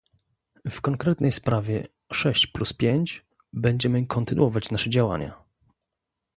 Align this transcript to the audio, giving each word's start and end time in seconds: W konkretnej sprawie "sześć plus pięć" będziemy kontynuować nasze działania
W 0.71 0.81
konkretnej 0.81 1.31
sprawie 1.31 1.87
"sześć 2.13 2.47
plus 2.47 2.73
pięć" 2.73 3.25
będziemy 3.53 4.05
kontynuować 4.05 4.71
nasze 4.71 4.89
działania 4.89 5.43